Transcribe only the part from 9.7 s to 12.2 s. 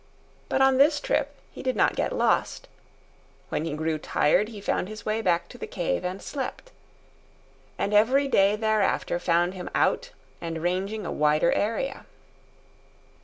out and ranging a wider area.